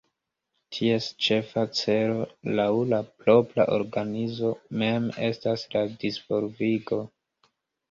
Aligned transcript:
Ties 0.77 1.09
ĉefa 1.25 1.65
celo, 1.79 2.23
laŭ 2.61 2.65
la 2.95 3.03
propra 3.19 3.67
organizo 3.77 4.51
mem, 4.81 5.07
estas 5.31 5.69
la 5.77 5.87
disvolvigo. 6.07 7.03